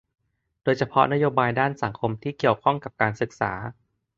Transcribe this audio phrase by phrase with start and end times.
[0.63, 3.51] โดยเฉพาะนโยบายด้านสังคมที่เกี่ยวข้องกับการศึกษา